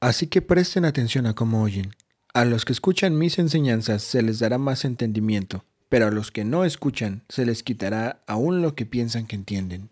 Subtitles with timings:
[0.00, 1.92] Así que presten atención a cómo oyen.
[2.34, 6.44] A los que escuchan mis enseñanzas se les dará más entendimiento, pero a los que
[6.44, 9.88] no escuchan se les quitará aún lo que piensan que entienden.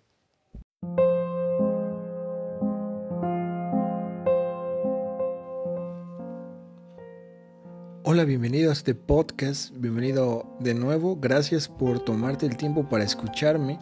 [8.03, 13.79] Hola, bienvenido a este podcast, bienvenido de nuevo, gracias por tomarte el tiempo para escucharme.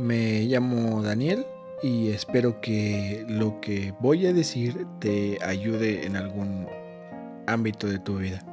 [0.00, 1.46] Me llamo Daniel
[1.82, 6.68] y espero que lo que voy a decir te ayude en algún
[7.46, 8.46] ámbito de tu vida.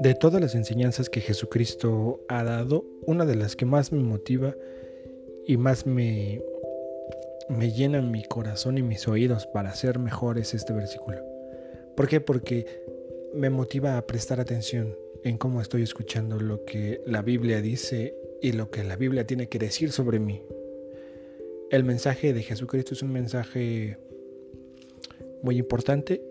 [0.00, 4.54] De todas las enseñanzas que Jesucristo ha dado, una de las que más me motiva
[5.46, 6.40] y más me,
[7.50, 11.18] me llena mi corazón y mis oídos para ser mejor es este versículo.
[11.96, 12.18] ¿Por qué?
[12.18, 12.64] Porque
[13.34, 18.52] me motiva a prestar atención en cómo estoy escuchando lo que la Biblia dice y
[18.52, 20.42] lo que la Biblia tiene que decir sobre mí.
[21.70, 23.98] El mensaje de Jesucristo es un mensaje
[25.42, 26.22] muy importante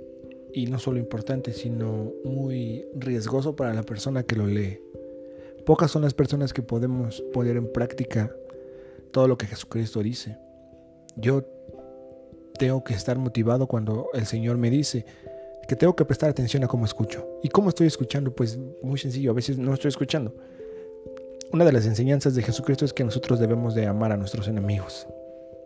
[0.53, 4.81] y no solo importante, sino muy riesgoso para la persona que lo lee.
[5.65, 8.35] Pocas son las personas que podemos poner en práctica
[9.11, 10.37] todo lo que Jesucristo dice.
[11.15, 11.45] Yo
[12.57, 15.05] tengo que estar motivado cuando el Señor me dice,
[15.69, 17.27] que tengo que prestar atención a cómo escucho.
[17.43, 18.31] ¿Y cómo estoy escuchando?
[18.31, 20.33] Pues muy sencillo, a veces no estoy escuchando.
[21.53, 25.05] Una de las enseñanzas de Jesucristo es que nosotros debemos de amar a nuestros enemigos.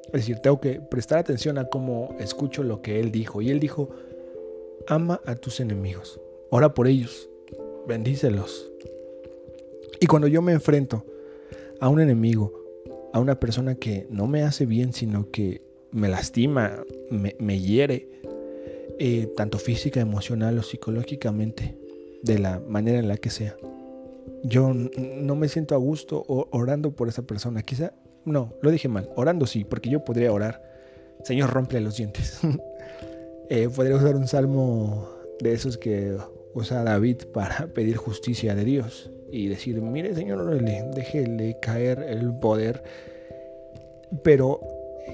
[0.08, 3.42] Es decir, tengo que prestar atención a cómo escucho lo que Él dijo.
[3.42, 3.92] Y Él dijo,
[4.88, 7.30] ama a tus enemigos, ora por ellos,
[7.88, 8.70] bendícelos.
[10.02, 11.06] Y cuando yo me enfrento
[11.80, 12.52] a un enemigo,
[13.14, 18.10] a una persona que no me hace bien, sino que me lastima, me, me hiere,
[19.00, 21.78] eh, tanto física, emocional o psicológicamente,
[22.22, 23.56] de la manera en la que sea.
[24.44, 27.64] Yo no me siento a gusto orando por esa persona.
[27.64, 27.94] Quizá,
[28.26, 29.10] no, lo dije mal.
[29.16, 30.62] Orando sí, porque yo podría orar.
[31.24, 32.40] Señor, rompe los dientes.
[33.50, 35.08] Eh, podría usar un salmo
[35.42, 36.18] de esos que
[36.54, 40.64] usa David para pedir justicia de Dios y decir, mire Señor,
[40.96, 42.84] déjele caer el poder.
[44.24, 44.62] Pero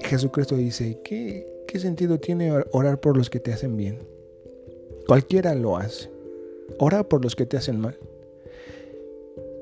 [0.04, 4.00] Jesucristo dice, que ¿Qué sentido tiene orar por los que te hacen bien?
[5.06, 6.10] Cualquiera lo hace.
[6.80, 7.96] Ora por los que te hacen mal.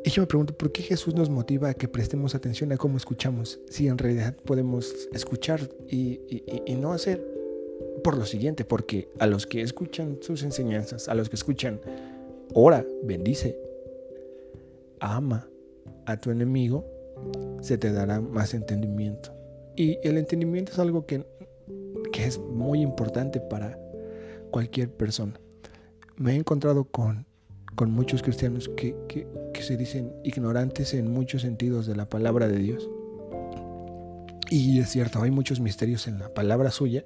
[0.07, 2.97] Y yo me pregunto, ¿por qué Jesús nos motiva a que prestemos atención a cómo
[2.97, 6.19] escuchamos si en realidad podemos escuchar y,
[6.79, 7.23] no hacer?
[8.03, 11.79] Por lo siguiente, porque a los que escuchan sus enseñanzas, a los que escuchan,
[12.55, 13.61] ora, bendice,
[14.99, 15.47] ama
[16.07, 16.87] a tu enemigo,
[17.61, 19.31] se te dará más entendimiento.
[19.77, 21.27] Y el entendimiento es algo que
[22.19, 23.79] que es muy importante para
[24.51, 25.39] cualquier persona.
[26.17, 27.27] Me he encontrado con,
[27.77, 32.49] con muchos cristianos que, que, que se dicen ignorantes en muchos sentidos de la palabra
[32.49, 32.91] de Dios.
[34.51, 37.05] Y es cierto, hay muchos misterios en la palabra suya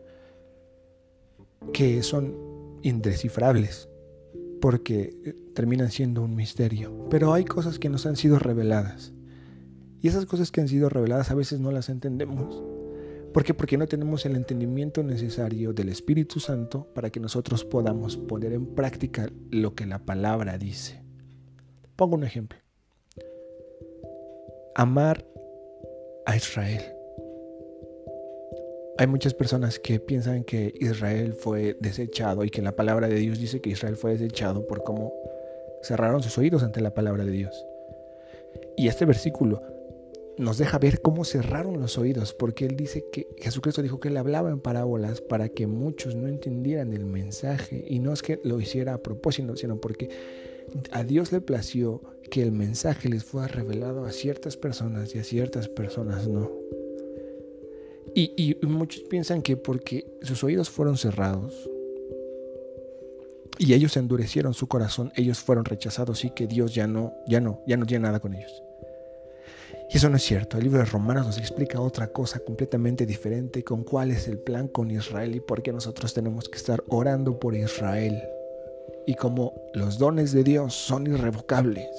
[1.74, 2.34] que son
[2.80, 3.90] indescifrables
[4.62, 7.06] porque eh, terminan siendo un misterio.
[7.10, 9.12] Pero hay cosas que nos han sido reveladas.
[10.00, 12.71] Y esas cosas que han sido reveladas a veces no las entendemos.
[13.32, 13.54] ¿Por qué?
[13.54, 18.74] Porque no tenemos el entendimiento necesario del Espíritu Santo para que nosotros podamos poner en
[18.74, 21.02] práctica lo que la palabra dice.
[21.96, 22.58] Pongo un ejemplo.
[24.74, 25.26] Amar
[26.26, 26.82] a Israel.
[28.98, 33.38] Hay muchas personas que piensan que Israel fue desechado y que la palabra de Dios
[33.38, 35.14] dice que Israel fue desechado por cómo
[35.82, 37.66] cerraron sus oídos ante la palabra de Dios.
[38.76, 39.71] Y este versículo
[40.38, 44.16] nos deja ver cómo cerraron los oídos, porque él dice que Jesucristo dijo que él
[44.16, 48.60] hablaba en parábolas para que muchos no entendieran el mensaje, y no es que lo
[48.60, 50.08] hiciera a propósito, sino porque
[50.90, 55.24] a Dios le plació que el mensaje les fuera revelado a ciertas personas y a
[55.24, 56.50] ciertas personas no.
[58.14, 61.68] Y, y muchos piensan que porque sus oídos fueron cerrados
[63.58, 67.60] y ellos endurecieron su corazón, ellos fueron rechazados y que Dios ya no, ya no,
[67.66, 68.62] ya no tiene nada con ellos.
[69.92, 70.56] Y eso no es cierto.
[70.56, 74.66] El libro de Romanos nos explica otra cosa completamente diferente con cuál es el plan
[74.68, 78.22] con Israel y por qué nosotros tenemos que estar orando por Israel.
[79.06, 81.90] Y como los dones de Dios son irrevocables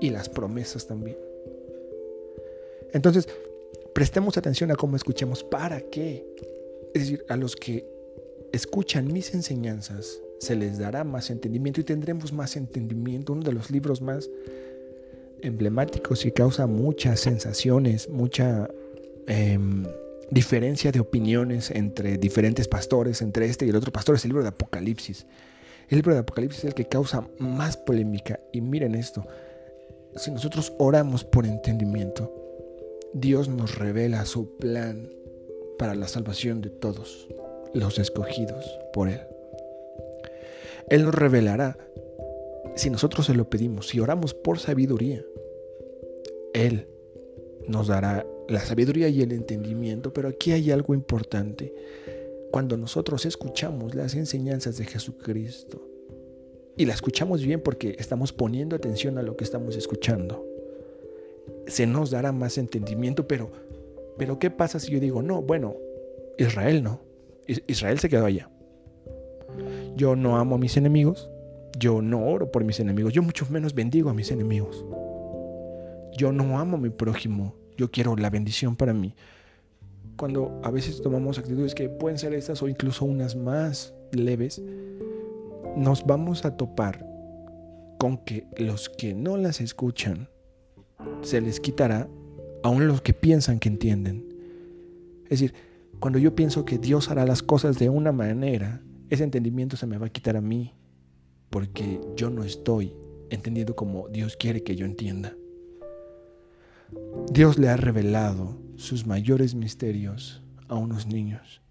[0.00, 1.18] y las promesas también.
[2.94, 3.28] Entonces,
[3.94, 5.44] prestemos atención a cómo escuchamos.
[5.44, 6.26] ¿Para qué?
[6.94, 7.86] Es decir, a los que
[8.52, 13.34] escuchan mis enseñanzas se les dará más entendimiento y tendremos más entendimiento.
[13.34, 14.30] Uno de los libros más
[15.42, 18.68] emblemáticos y causa muchas sensaciones, mucha
[19.26, 19.84] em,
[20.30, 24.42] diferencia de opiniones entre diferentes pastores, entre este y el otro pastor, es el libro
[24.42, 25.26] de Apocalipsis.
[25.88, 28.40] El libro de Apocalipsis es el que causa más polémica.
[28.52, 29.26] Y miren esto,
[30.16, 32.32] si nosotros oramos por entendimiento,
[33.12, 35.08] Dios nos revela su plan
[35.78, 37.28] para la salvación de todos
[37.74, 39.20] los escogidos por Él.
[40.88, 41.76] Él nos revelará
[42.76, 45.24] si nosotros se lo pedimos, si oramos por sabiduría.
[46.52, 46.88] Él
[47.66, 51.74] nos dará la sabiduría y el entendimiento, pero aquí hay algo importante.
[52.52, 55.82] Cuando nosotros escuchamos las enseñanzas de Jesucristo,
[56.76, 60.46] y la escuchamos bien porque estamos poniendo atención a lo que estamos escuchando,
[61.66, 63.50] se nos dará más entendimiento, pero,
[64.18, 65.76] pero ¿qué pasa si yo digo, no, bueno,
[66.38, 67.00] Israel no,
[67.46, 68.50] Israel se quedó allá.
[69.96, 71.30] Yo no amo a mis enemigos,
[71.78, 74.84] yo no oro por mis enemigos, yo mucho menos bendigo a mis enemigos.
[76.16, 79.14] Yo no amo a mi prójimo, yo quiero la bendición para mí.
[80.16, 84.62] Cuando a veces tomamos actitudes que pueden ser estas o incluso unas más leves,
[85.76, 87.06] nos vamos a topar
[87.98, 90.28] con que los que no las escuchan
[91.20, 92.08] se les quitará
[92.62, 94.26] aún los que piensan que entienden.
[95.24, 95.54] Es decir,
[96.00, 99.98] cuando yo pienso que Dios hará las cosas de una manera, ese entendimiento se me
[99.98, 100.72] va a quitar a mí,
[101.50, 102.94] porque yo no estoy
[103.30, 105.34] entendiendo como Dios quiere que yo entienda.
[107.30, 111.62] Dios le ha revelado sus mayores misterios a unos niños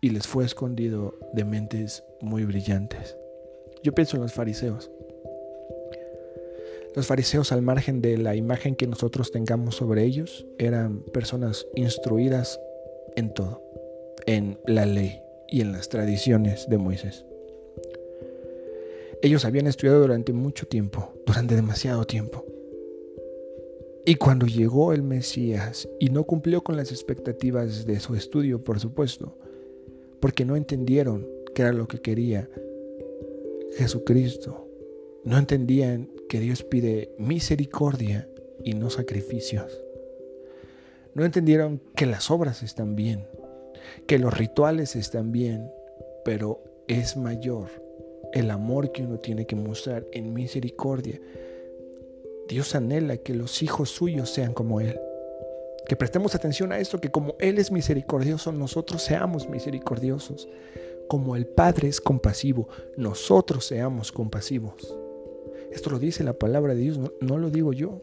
[0.00, 3.16] y les fue escondido de mentes muy brillantes.
[3.82, 4.90] Yo pienso en los fariseos.
[6.94, 12.58] Los fariseos, al margen de la imagen que nosotros tengamos sobre ellos, eran personas instruidas
[13.16, 13.62] en todo,
[14.24, 17.26] en la ley y en las tradiciones de Moisés.
[19.26, 22.44] Ellos habían estudiado durante mucho tiempo, durante demasiado tiempo.
[24.04, 28.78] Y cuando llegó el Mesías y no cumplió con las expectativas de su estudio, por
[28.78, 29.36] supuesto,
[30.20, 31.26] porque no entendieron
[31.56, 32.48] qué era lo que quería
[33.76, 34.68] Jesucristo,
[35.24, 38.28] no entendían que Dios pide misericordia
[38.62, 39.82] y no sacrificios.
[41.14, 43.26] No entendieron que las obras están bien,
[44.06, 45.68] que los rituales están bien,
[46.24, 47.85] pero es mayor
[48.36, 51.18] el amor que uno tiene que mostrar en misericordia.
[52.48, 55.00] Dios anhela que los hijos suyos sean como Él.
[55.88, 60.48] Que prestemos atención a esto, que como Él es misericordioso, nosotros seamos misericordiosos.
[61.08, 64.94] Como el Padre es compasivo, nosotros seamos compasivos.
[65.72, 68.02] Esto lo dice la palabra de Dios, no, lo digo yo.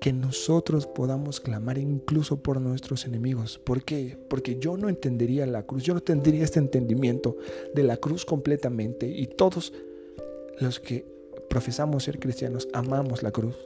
[0.00, 3.58] Que nosotros podamos clamar incluso por nuestros enemigos.
[3.58, 4.18] ¿Por qué?
[4.28, 7.36] Porque yo no entendería la cruz, yo no tendría este entendimiento
[7.74, 9.72] de la cruz completamente y todos
[10.60, 11.04] los que
[11.48, 13.56] profesamos ser cristianos amamos la cruz.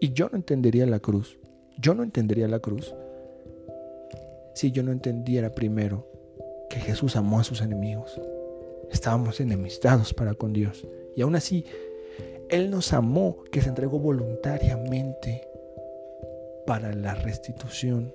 [0.00, 1.38] Y yo no entendería la cruz,
[1.78, 2.94] yo no entendería la cruz
[4.56, 6.06] si yo no entendiera primero
[6.70, 8.18] que Jesús amó a sus enemigos.
[8.90, 10.86] Estábamos enemistados para con Dios.
[11.14, 11.66] Y aún así,
[12.48, 15.46] él nos amó, que se entregó voluntariamente
[16.66, 18.12] para la restitución,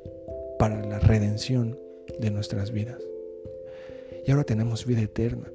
[0.60, 1.80] para la redención
[2.20, 3.00] de nuestras vidas.
[4.26, 5.52] Y ahora tenemos vida eterna.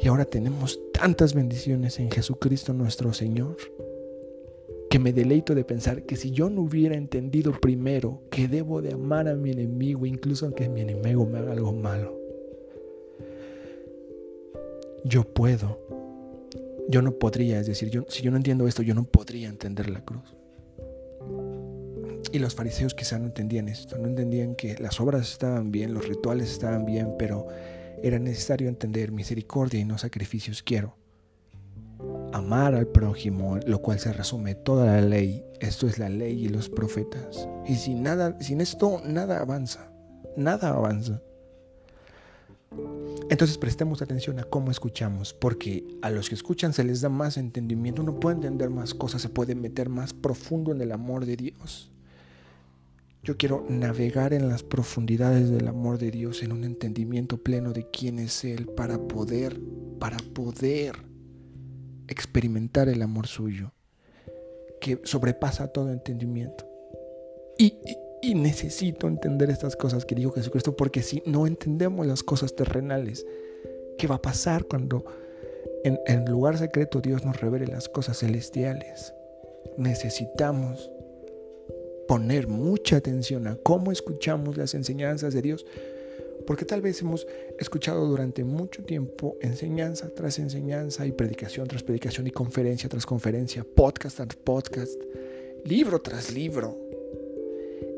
[0.00, 3.56] Y ahora tenemos tantas bendiciones en Jesucristo nuestro Señor,
[4.90, 8.92] que me deleito de pensar que si yo no hubiera entendido primero que debo de
[8.92, 12.16] amar a mi enemigo, incluso aunque mi enemigo me haga algo malo,
[15.04, 15.78] yo puedo
[16.88, 20.04] yo no podría, es decir, si yo no entiendo esto, yo no podría entender la
[20.04, 20.34] cruz.
[22.34, 26.08] Y los fariseos quizá no entendían esto, no entendían que las obras estaban bien, los
[26.08, 27.46] rituales estaban bien, pero
[28.02, 30.96] era necesario entender misericordia y no sacrificios quiero.
[32.32, 35.44] Amar al prójimo, lo cual se resume toda la ley.
[35.60, 37.48] Esto es la ley y los profetas.
[37.68, 39.92] Y sin nada, sin esto nada avanza.
[40.36, 41.22] Nada avanza.
[43.30, 47.36] Entonces prestemos atención a cómo escuchamos, porque a los que escuchan se les da más
[47.36, 51.36] entendimiento, uno puede entender más cosas, se puede meter más profundo en el amor de
[51.36, 51.93] Dios.
[53.24, 57.88] Yo quiero navegar en las profundidades del amor de Dios, en un entendimiento pleno de
[57.90, 59.58] quién es Él, para poder,
[59.98, 60.92] para poder
[62.06, 63.72] experimentar el amor suyo,
[64.78, 66.68] que sobrepasa todo entendimiento.
[67.56, 67.78] Y,
[68.34, 73.24] necesito entender estas cosas que dijo Jesucristo, porque si no entendemos las cosas terrenales,
[73.96, 75.04] ¿qué va a pasar cuando
[75.84, 79.14] en lugar secreto Dios nos revele las cosas celestiales?
[79.78, 80.90] Necesitamos
[82.06, 85.66] poner mucha atención a cómo escuchamos las enseñanzas de Dios,
[86.46, 87.26] porque tal vez hemos
[87.58, 93.64] escuchado durante mucho tiempo enseñanza tras enseñanza y predicación tras predicación y conferencia tras conferencia,
[93.64, 95.00] podcast tras podcast,
[95.64, 96.78] libro tras libro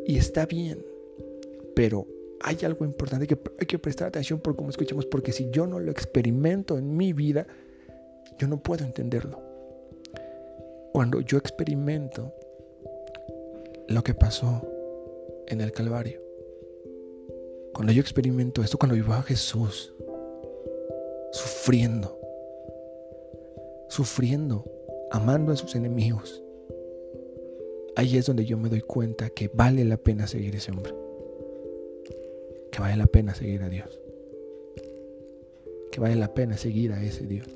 [0.07, 0.85] y está bien,
[1.75, 2.07] pero
[2.41, 5.81] hay algo importante que hay que prestar atención por cómo escuchamos, porque si yo no
[5.81, 7.47] lo experimento en mi vida,
[8.39, 9.43] yo no puedo entenderlo.
[10.93, 12.33] cuando yo experimento
[13.89, 14.63] lo que pasó
[15.47, 16.21] en el Calvario.
[17.73, 19.93] Cuando yo experimento esto, cuando yo veo a Jesús
[21.33, 22.19] sufriendo,
[23.89, 24.65] sufriendo,
[25.11, 26.43] amando a sus enemigos,
[27.97, 30.95] ahí es donde yo me doy cuenta que vale la pena seguir ese hombre.
[32.73, 34.01] Que vale la pena seguir a Dios.
[35.93, 37.49] Que vale la pena seguir a ese Dios.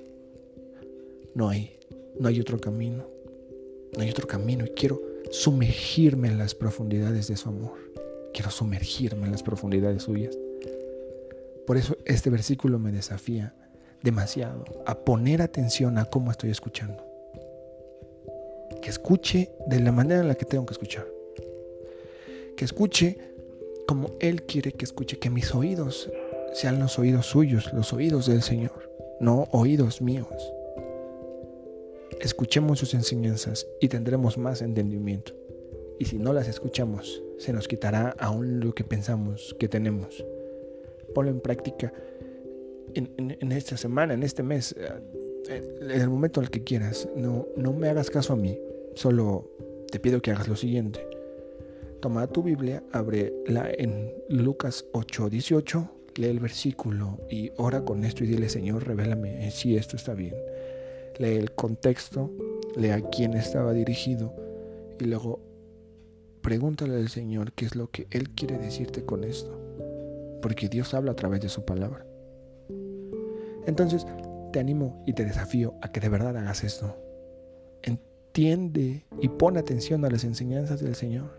[1.34, 1.76] No hay,
[2.18, 3.04] no hay otro camino.
[3.96, 7.78] No hay otro camino y quiero sumergirme en las profundidades de su amor.
[8.32, 10.37] Quiero sumergirme en las profundidades suyas.
[11.66, 13.54] Por eso este versículo me desafía
[14.02, 17.04] demasiado a poner atención a cómo estoy escuchando.
[18.82, 21.06] Que escuche de la manera en la que tengo que escuchar.
[22.56, 23.18] Que escuche
[23.87, 25.18] como Él quiere que escuche.
[25.18, 26.10] Que mis oídos
[26.52, 30.52] sean los oídos suyos, los oídos del Señor, no oídos míos.
[32.20, 35.32] Escuchemos sus enseñanzas y tendremos más entendimiento.
[35.98, 40.22] Y si no las escuchamos, se nos quitará aún lo que pensamos que tenemos.
[41.14, 41.94] Ponlo en práctica
[42.92, 44.76] en, esta semana, en este mes,
[45.48, 47.08] eh, en el momento al que quieras.
[47.16, 48.58] No, no me hagas caso a mí,
[48.94, 49.50] solo
[49.90, 51.00] te pido que hagas lo siguiente.
[52.00, 58.24] Toma tu Biblia, ábrela en Lucas 8, 18, lee el versículo y ora con esto
[58.24, 60.34] y dile, Señor, revélame si esto está bien
[61.20, 62.30] lee el contexto,
[62.76, 64.34] lee a quién estaba dirigido
[64.98, 65.40] y luego
[66.40, 69.60] pregúntale al Señor qué es lo que Él quiere decirte con esto.
[70.40, 72.06] Porque Dios habla a través de su palabra.
[73.66, 74.06] Entonces,
[74.50, 76.96] te animo y te desafío a que de verdad hagas esto.
[77.82, 81.38] Entiende y pon atención a las enseñanzas del Señor.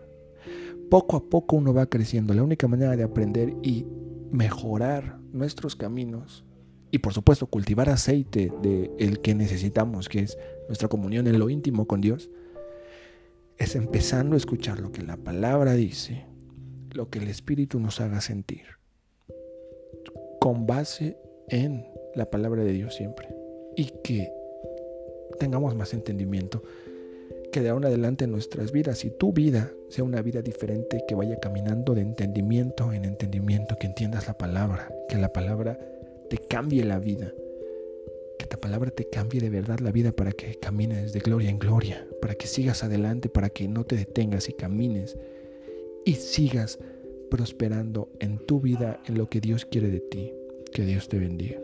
[0.90, 2.34] Poco a poco uno va creciendo.
[2.34, 3.84] La única manera de aprender y
[4.30, 6.44] mejorar nuestros caminos
[6.92, 11.48] y por supuesto cultivar aceite de el que necesitamos, que es nuestra comunión en lo
[11.48, 12.30] íntimo con Dios,
[13.56, 16.26] es empezando a escuchar lo que la palabra dice,
[16.92, 18.64] lo que el Espíritu nos haga sentir,
[20.38, 21.16] con base
[21.48, 23.34] en la palabra de Dios siempre,
[23.74, 24.30] y que
[25.38, 26.62] tengamos más entendimiento,
[27.52, 31.04] que de ahora en adelante en nuestras vidas y tu vida sea una vida diferente,
[31.08, 35.78] que vaya caminando de entendimiento en entendimiento, que entiendas la palabra, que la palabra
[36.32, 37.30] te cambie la vida.
[38.38, 41.58] Que esta palabra te cambie de verdad la vida para que camines de gloria en
[41.58, 45.18] gloria, para que sigas adelante, para que no te detengas y camines
[46.06, 46.78] y sigas
[47.30, 50.32] prosperando en tu vida, en lo que Dios quiere de ti.
[50.72, 51.60] Que Dios te bendiga.